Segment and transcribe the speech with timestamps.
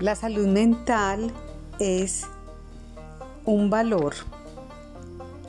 [0.00, 1.32] La salud mental
[1.80, 2.24] es
[3.44, 4.14] un valor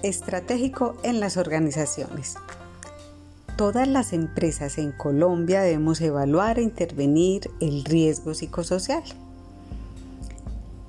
[0.01, 2.33] estratégico en las organizaciones.
[3.57, 9.03] Todas las empresas en Colombia debemos evaluar e intervenir el riesgo psicosocial.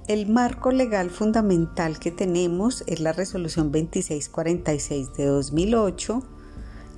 [0.09, 6.23] El marco legal fundamental que tenemos es la resolución 2646 de 2008,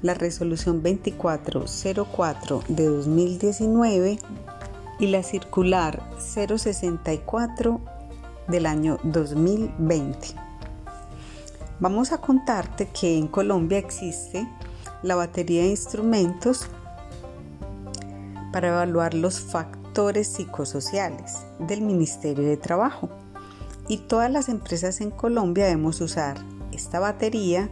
[0.03, 4.19] la resolución 2404 de 2019
[5.03, 7.81] y la circular 064
[8.47, 10.29] del año 2020.
[11.81, 14.47] Vamos a contarte que en Colombia existe
[15.03, 16.69] la batería de instrumentos
[18.53, 23.09] para evaluar los factores psicosociales del Ministerio de Trabajo.
[23.89, 26.37] Y todas las empresas en Colombia debemos usar
[26.71, 27.69] esta batería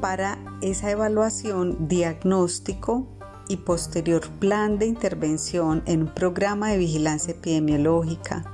[0.00, 3.06] para esa evaluación, diagnóstico
[3.48, 8.44] y posterior plan de intervención en un programa de vigilancia epidemiológica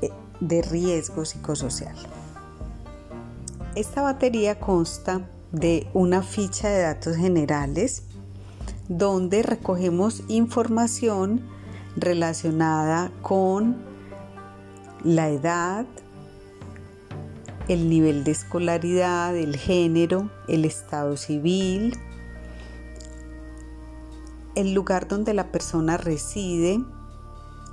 [0.00, 1.96] eh, de riesgo psicosocial.
[3.74, 8.04] Esta batería consta de una ficha de datos generales
[8.88, 11.42] donde recogemos información
[11.96, 13.76] relacionada con
[15.04, 15.86] la edad,
[17.68, 21.98] el nivel de escolaridad, el género, el estado civil,
[24.54, 26.80] el lugar donde la persona reside,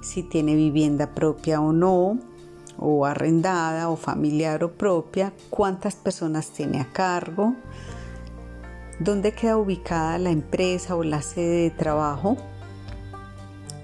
[0.02, 2.20] si tiene vivienda propia o no,
[2.78, 7.56] o arrendada o familiar o propia, cuántas personas tiene a cargo,
[9.00, 12.38] dónde queda ubicada la empresa o la sede de trabajo,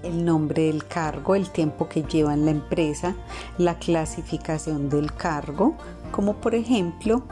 [0.04, 3.16] el nombre del cargo, el tiempo que lleva en la empresa,
[3.58, 5.76] la clasificación del cargo,
[6.12, 7.24] como por ejemplo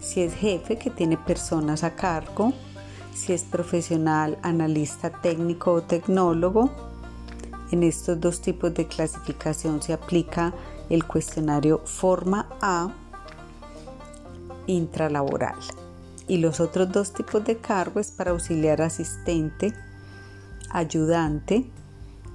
[0.00, 2.52] si es jefe que tiene personas a cargo,
[3.14, 6.70] si es profesional, analista técnico o tecnólogo.
[7.70, 10.54] En estos dos tipos de clasificación se aplica
[10.88, 12.90] el cuestionario forma A
[14.66, 15.58] intralaboral.
[16.26, 19.74] Y los otros dos tipos de cargo es para auxiliar asistente,
[20.70, 21.70] ayudante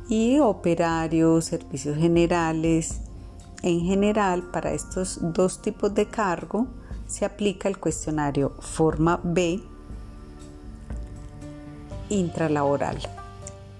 [0.09, 3.01] y operario, servicios generales.
[3.61, 6.67] En general, para estos dos tipos de cargo
[7.07, 9.61] se aplica el cuestionario forma B
[12.09, 12.97] intralaboral.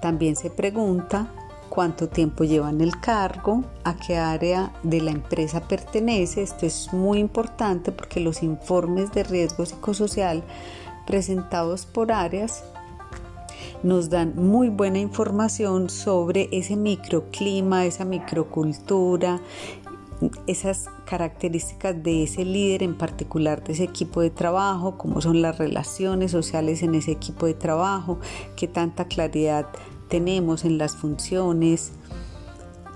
[0.01, 1.27] También se pregunta
[1.69, 6.43] cuánto tiempo lleva en el cargo, a qué área de la empresa pertenece.
[6.43, 10.43] Esto es muy importante porque los informes de riesgo psicosocial
[11.07, 12.63] presentados por áreas
[13.81, 19.41] nos dan muy buena información sobre ese microclima, esa microcultura,
[20.47, 25.57] esas características de ese líder en particular de ese equipo de trabajo, cómo son las
[25.57, 28.19] relaciones sociales en ese equipo de trabajo,
[28.55, 29.67] qué tanta claridad
[30.09, 31.93] tenemos en las funciones,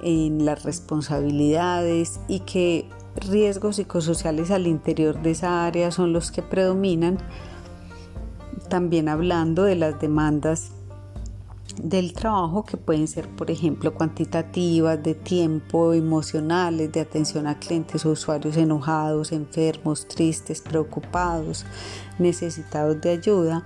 [0.01, 6.41] en las responsabilidades y qué riesgos psicosociales al interior de esa área son los que
[6.41, 7.17] predominan.
[8.69, 10.71] También hablando de las demandas
[11.81, 18.05] del trabajo que pueden ser, por ejemplo, cuantitativas, de tiempo, emocionales, de atención a clientes
[18.05, 21.65] o usuarios enojados, enfermos, tristes, preocupados,
[22.19, 23.65] necesitados de ayuda.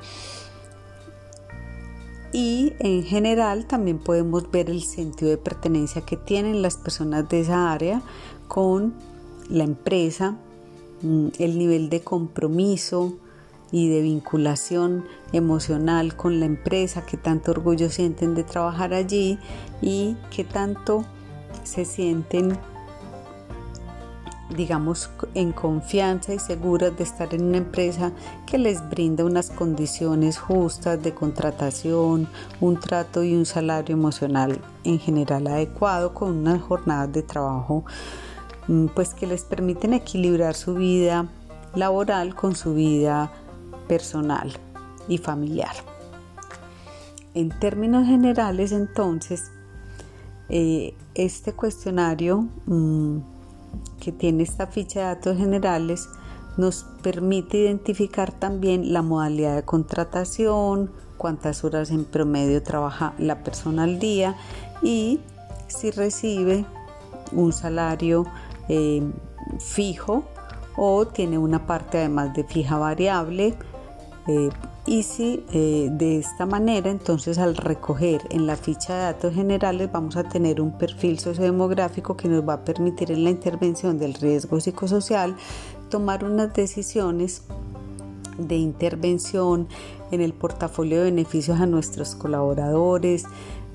[2.33, 7.41] Y en general también podemos ver el sentido de pertenencia que tienen las personas de
[7.41, 8.01] esa área
[8.47, 8.93] con
[9.49, 10.37] la empresa,
[11.01, 13.15] mm, el nivel de compromiso,
[13.71, 19.39] y de vinculación emocional con la empresa, que tanto orgullo sienten de trabajar allí
[19.81, 21.05] y que tanto
[21.63, 22.57] se sienten
[24.55, 28.11] digamos, en confianza y seguras de estar en una empresa
[28.45, 32.27] que les brinda unas condiciones justas de contratación,
[32.59, 37.85] un trato y un salario emocional en general adecuado con unas jornadas de trabajo
[38.67, 41.27] mm, pues que les permiten equilibrar su vida
[41.75, 43.31] laboral con su vida
[43.91, 44.53] personal
[45.09, 45.75] y familiar.
[47.33, 49.51] En términos generales, entonces,
[50.47, 53.17] eh, este cuestionario mm,
[53.99, 56.07] que tiene esta ficha de datos generales
[56.55, 63.83] nos permite identificar también la modalidad de contratación, cuántas horas en promedio trabaja la persona
[63.83, 64.37] al día
[64.81, 65.19] y
[65.67, 66.63] si recibe
[67.33, 68.25] un salario
[68.69, 69.03] eh,
[69.59, 70.23] fijo
[70.77, 73.57] o tiene una parte además de fija variable
[74.31, 74.49] eh,
[74.85, 79.91] y si eh, de esta manera, entonces al recoger en la ficha de datos generales
[79.91, 84.13] vamos a tener un perfil sociodemográfico que nos va a permitir en la intervención del
[84.13, 85.35] riesgo psicosocial
[85.89, 87.43] tomar unas decisiones
[88.37, 89.67] de intervención
[90.11, 93.25] en el portafolio de beneficios a nuestros colaboradores,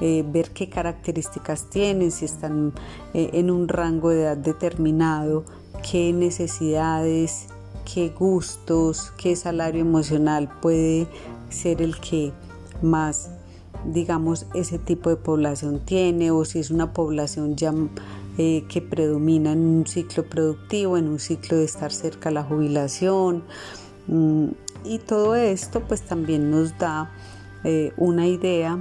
[0.00, 2.73] eh, ver qué características tienen, si están
[3.12, 5.44] en un rango de edad determinado,
[5.88, 7.49] qué necesidades,
[7.93, 11.06] qué gustos, qué salario emocional puede
[11.49, 12.33] ser el que
[12.83, 13.31] más
[13.85, 17.73] digamos ese tipo de población tiene o si es una población ya
[18.38, 22.43] eh, que predomina en un ciclo productivo, en un ciclo de estar cerca a la
[22.43, 23.44] jubilación.
[24.09, 24.49] Mm,
[24.85, 27.12] y todo esto pues también nos da
[27.65, 28.79] eh, una idea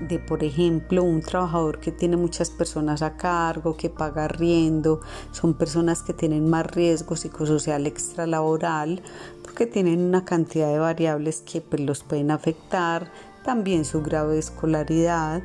[0.00, 5.00] de, por ejemplo, un trabajador que tiene muchas personas a cargo, que paga riendo,
[5.32, 9.02] son personas que tienen más riesgo psicosocial extralaboral,
[9.42, 13.10] porque tienen una cantidad de variables que pues, los pueden afectar,
[13.44, 15.42] también su grado de escolaridad,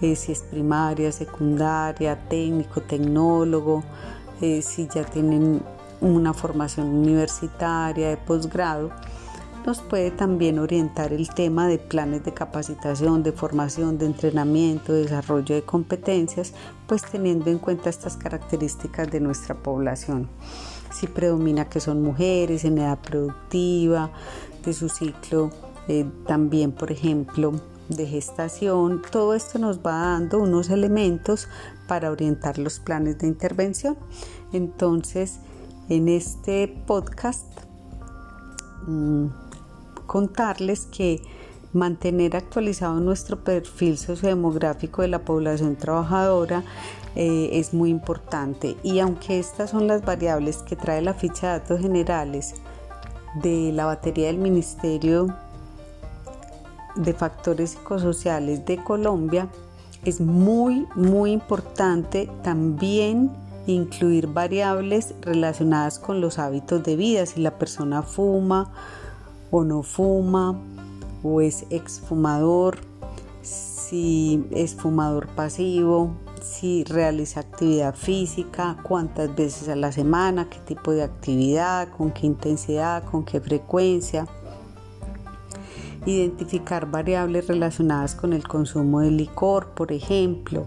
[0.00, 3.84] eh, si es primaria, secundaria, técnico, tecnólogo,
[4.40, 5.62] eh, si ya tienen
[6.00, 8.90] una formación universitaria de posgrado,
[9.64, 15.02] nos puede también orientar el tema de planes de capacitación, de formación, de entrenamiento, de
[15.02, 16.52] desarrollo de competencias,
[16.86, 20.28] pues teniendo en cuenta estas características de nuestra población.
[20.92, 24.10] Si predomina que son mujeres en edad productiva,
[24.64, 25.50] de su ciclo
[25.88, 27.52] eh, también, por ejemplo,
[27.88, 31.48] de gestación, todo esto nos va dando unos elementos
[31.86, 33.96] para orientar los planes de intervención.
[34.52, 35.40] Entonces,
[35.90, 37.46] en este podcast,
[38.86, 39.26] mm,
[40.06, 41.22] contarles que
[41.72, 46.62] mantener actualizado nuestro perfil sociodemográfico de la población trabajadora
[47.16, 48.76] eh, es muy importante.
[48.82, 52.54] Y aunque estas son las variables que trae la ficha de datos generales
[53.42, 55.34] de la batería del Ministerio
[56.94, 59.48] de factores psicosociales de Colombia,
[60.04, 63.32] es muy, muy importante también
[63.66, 68.72] incluir variables relacionadas con los hábitos de vida, si la persona fuma
[69.56, 70.58] o no fuma,
[71.22, 72.78] o es exfumador,
[73.40, 76.10] si es fumador pasivo,
[76.42, 82.26] si realiza actividad física, cuántas veces a la semana, qué tipo de actividad, con qué
[82.26, 84.26] intensidad, con qué frecuencia.
[86.04, 90.66] Identificar variables relacionadas con el consumo de licor, por ejemplo,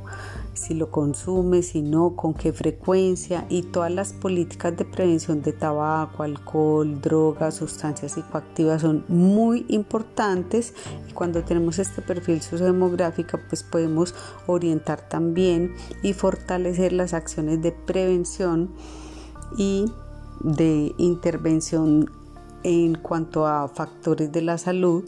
[0.57, 5.53] si lo consume, si no, con qué frecuencia y todas las políticas de prevención de
[5.53, 10.73] tabaco, alcohol, drogas, sustancias psicoactivas son muy importantes
[11.09, 14.13] y cuando tenemos este perfil sociodemográfico pues podemos
[14.47, 18.71] orientar también y fortalecer las acciones de prevención
[19.57, 19.85] y
[20.41, 22.11] de intervención
[22.63, 25.05] en cuanto a factores de la salud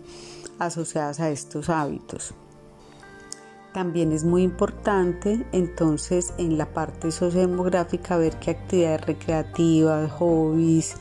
[0.60, 2.34] asociados a estos hábitos.
[3.74, 10.96] También es muy importante entonces en la parte sociodemográfica ver qué actividades recreativas, hobbies,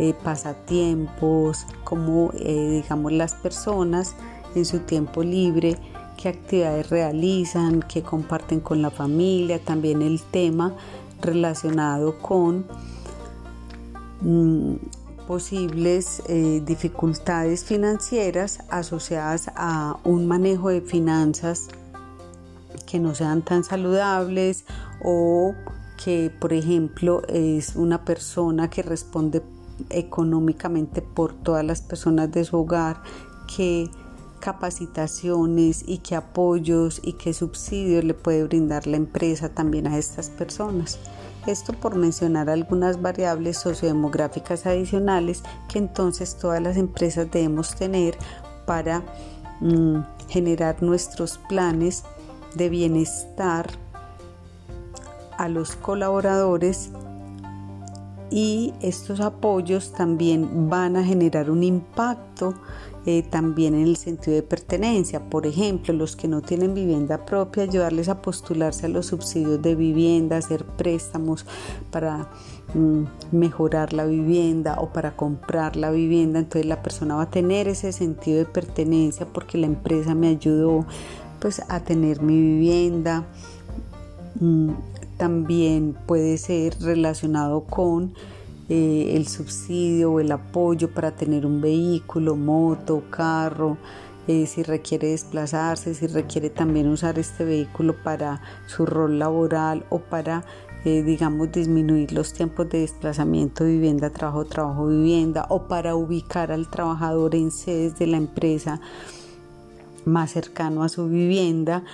[0.00, 4.16] eh, pasatiempos, cómo eh, digamos las personas
[4.56, 5.76] en su tiempo libre,
[6.16, 10.74] qué actividades realizan, qué comparten con la familia, también el tema
[11.20, 12.66] relacionado con
[14.22, 14.74] mm,
[15.28, 21.68] posibles eh, dificultades financieras asociadas a un manejo de finanzas
[22.86, 24.64] que no sean tan saludables
[25.02, 25.54] o
[26.02, 29.42] que por ejemplo es una persona que responde
[29.88, 33.02] económicamente por todas las personas de su hogar
[33.54, 33.90] que
[34.40, 40.30] capacitaciones y qué apoyos y qué subsidios le puede brindar la empresa también a estas
[40.30, 40.98] personas.
[41.46, 48.16] Esto por mencionar algunas variables sociodemográficas adicionales que entonces todas las empresas debemos tener
[48.66, 49.02] para
[49.60, 52.04] mm, generar nuestros planes
[52.54, 53.70] de bienestar
[55.38, 56.90] a los colaboradores
[58.30, 62.54] y estos apoyos también van a generar un impacto
[63.06, 65.20] eh, también en el sentido de pertenencia.
[65.30, 69.74] Por ejemplo, los que no tienen vivienda propia, ayudarles a postularse a los subsidios de
[69.74, 71.46] vivienda, hacer préstamos
[71.90, 72.28] para
[72.74, 76.38] mm, mejorar la vivienda o para comprar la vivienda.
[76.38, 80.84] Entonces la persona va a tener ese sentido de pertenencia porque la empresa me ayudó
[81.40, 83.24] pues a tener mi vivienda.
[84.38, 84.70] Mm,
[85.16, 88.14] también puede ser relacionado con
[88.70, 93.76] eh, el subsidio o el apoyo para tener un vehículo, moto, carro,
[94.28, 99.98] eh, si requiere desplazarse, si requiere también usar este vehículo para su rol laboral o
[99.98, 100.44] para,
[100.84, 106.70] eh, digamos, disminuir los tiempos de desplazamiento vivienda, trabajo, trabajo, vivienda o para ubicar al
[106.70, 108.80] trabajador en sedes de la empresa
[110.04, 111.84] más cercano a su vivienda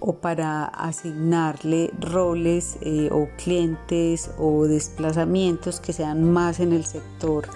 [0.00, 7.48] o para asignarle roles eh, o clientes o desplazamientos que sean más en el sector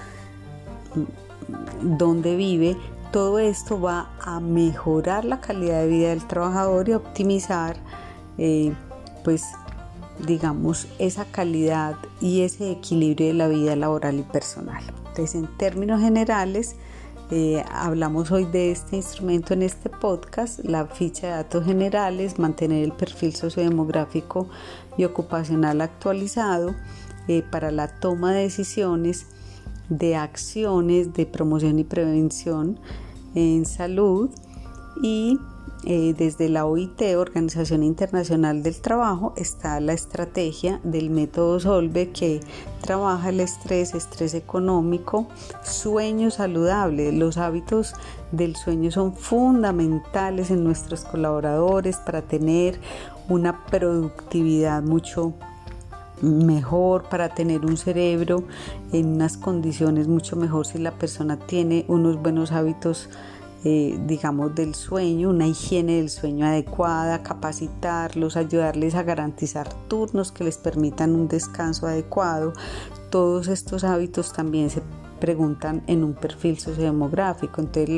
[1.82, 2.76] dónde vive,
[3.12, 7.76] todo esto va a mejorar la calidad de vida del trabajador y optimizar
[8.38, 8.72] eh,
[9.24, 9.44] pues
[10.26, 14.82] digamos esa calidad y ese equilibrio de la vida laboral y personal.
[14.98, 16.76] Entonces en términos generales
[17.30, 22.82] eh, hablamos hoy de este instrumento en este podcast, la ficha de datos generales, mantener
[22.82, 24.48] el perfil sociodemográfico
[24.96, 26.74] y ocupacional actualizado
[27.28, 29.26] eh, para la toma de decisiones
[29.90, 32.80] de acciones de promoción y prevención
[33.34, 34.30] en salud
[35.02, 35.38] y
[35.84, 42.40] eh, desde la OIT, Organización Internacional del Trabajo, está la estrategia del método Solve que
[42.80, 45.28] trabaja el estrés, estrés económico,
[45.62, 47.12] sueño saludable.
[47.12, 47.94] Los hábitos
[48.32, 52.80] del sueño son fundamentales en nuestros colaboradores para tener
[53.28, 55.34] una productividad mucho
[56.22, 58.42] mejor para tener un cerebro
[58.92, 63.08] en unas condiciones mucho mejor si la persona tiene unos buenos hábitos
[63.64, 70.44] eh, digamos del sueño, una higiene del sueño adecuada, capacitarlos, ayudarles a garantizar turnos que
[70.44, 72.52] les permitan un descanso adecuado.
[73.10, 74.82] Todos estos hábitos también se
[75.18, 77.60] preguntan en un perfil sociodemográfico.
[77.60, 77.96] Entonces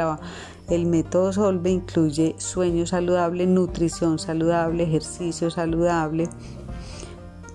[0.69, 6.29] el método Solve incluye sueño saludable, nutrición saludable, ejercicio saludable,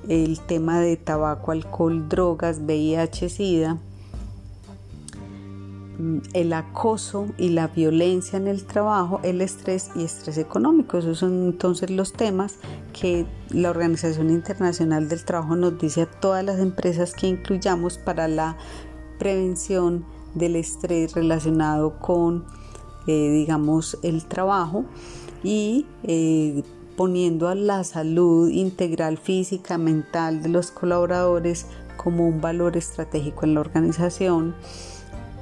[0.07, 3.77] el tema de tabaco, alcohol, drogas, VIH, SIDA,
[6.33, 10.97] el acoso y la violencia en el trabajo, el estrés y estrés económico.
[10.97, 12.55] Esos son entonces los temas
[12.99, 18.27] que la Organización Internacional del Trabajo nos dice a todas las empresas que incluyamos para
[18.27, 18.57] la
[19.19, 22.45] prevención del estrés relacionado con,
[23.07, 24.85] eh, digamos, el trabajo
[25.43, 26.63] y eh,
[26.97, 33.53] poniendo a la salud integral física, mental de los colaboradores como un valor estratégico en
[33.55, 34.55] la organización,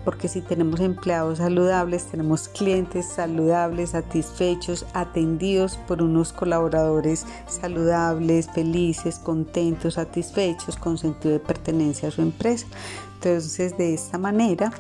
[0.03, 9.19] porque si tenemos empleados saludables, tenemos clientes saludables, satisfechos, atendidos por unos colaboradores saludables, felices,
[9.19, 12.67] contentos, satisfechos, con sentido de pertenencia a su empresa.
[13.15, 14.73] Entonces, de esta manera,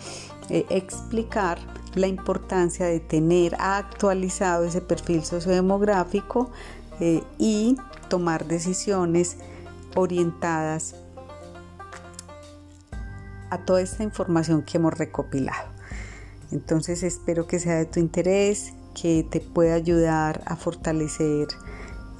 [0.49, 1.59] eh, explicar
[1.95, 6.51] la importancia de tener actualizado ese perfil sociodemográfico
[6.99, 7.77] eh, y
[8.09, 9.37] tomar decisiones
[9.95, 10.95] orientadas
[13.53, 15.69] a toda esta información que hemos recopilado.
[16.51, 21.47] Entonces espero que sea de tu interés, que te pueda ayudar a fortalecer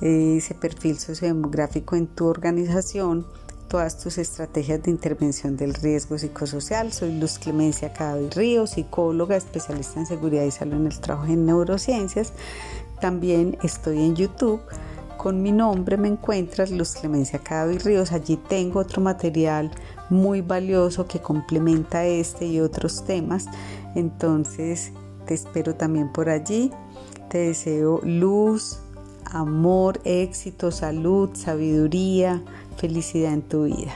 [0.02, 3.26] eh, ese perfil sociodemográfico en tu organización
[3.74, 6.94] todas tus estrategias de intervención del riesgo psicosocial.
[6.94, 11.48] Soy Luz Clemencia Cadavid Ríos, psicóloga, especialista en seguridad y salud en el trabajo en
[11.48, 12.34] neurociencias.
[13.02, 14.62] También estoy en YouTube.
[15.18, 18.12] Con mi nombre me encuentras Luz Clemencia Cadavid Ríos.
[18.12, 19.72] Allí tengo otro material
[20.10, 23.46] muy valioso que complementa este y otros temas.
[23.96, 24.92] Entonces
[25.26, 26.72] te espero también por allí.
[27.30, 28.80] Te deseo luz,
[29.26, 32.42] amor, éxito, salud, sabiduría,
[32.78, 33.94] felicidad en tu vida.